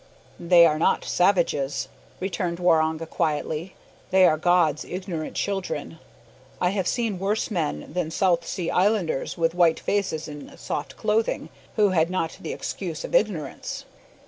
"They 0.39 0.65
are 0.65 0.79
not 0.79 1.05
savages," 1.05 1.87
returned 2.19 2.57
Waroonga 2.57 3.07
quietly, 3.07 3.75
"they 4.09 4.25
are 4.25 4.35
God's 4.35 4.83
ignorant 4.83 5.35
children. 5.35 5.99
I 6.59 6.71
have 6.71 6.87
seen 6.87 7.19
worse 7.19 7.51
men 7.51 7.93
than 7.93 8.09
South 8.09 8.43
sea 8.47 8.71
islanders 8.71 9.37
with 9.37 9.53
white 9.53 9.79
faces 9.79 10.27
an' 10.27 10.51
soft 10.57 10.97
clothin' 10.97 11.49
who 11.75 11.89
had 11.89 12.09
not 12.09 12.39
the 12.41 12.51
excuse 12.51 13.03
of 13.05 13.13
ignorance." 13.13 13.85